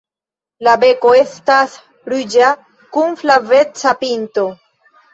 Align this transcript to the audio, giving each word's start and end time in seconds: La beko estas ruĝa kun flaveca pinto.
La 0.67 0.71
beko 0.83 1.11
estas 1.17 1.77
ruĝa 2.15 2.51
kun 2.99 3.17
flaveca 3.23 3.99
pinto. 4.05 4.53